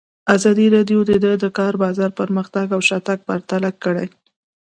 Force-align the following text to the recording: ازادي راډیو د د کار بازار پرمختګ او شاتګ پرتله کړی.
ازادي 0.35 0.65
راډیو 0.75 0.99
د 1.25 1.27
د 1.43 1.45
کار 1.57 1.73
بازار 1.83 2.11
پرمختګ 2.19 2.65
او 2.75 2.81
شاتګ 2.89 3.19
پرتله 3.27 3.69
کړی. 3.83 4.07